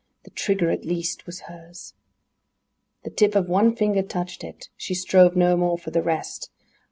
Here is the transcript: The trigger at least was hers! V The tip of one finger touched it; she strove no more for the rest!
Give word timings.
The 0.23 0.31
trigger 0.31 0.71
at 0.71 0.83
least 0.83 1.27
was 1.27 1.41
hers! 1.41 1.93
V 1.93 2.01
The 3.11 3.15
tip 3.15 3.35
of 3.35 3.47
one 3.47 3.75
finger 3.75 4.01
touched 4.01 4.43
it; 4.43 4.67
she 4.75 4.95
strove 4.95 5.35
no 5.35 5.55
more 5.55 5.77
for 5.77 5.91
the 5.91 6.01
rest! 6.01 6.49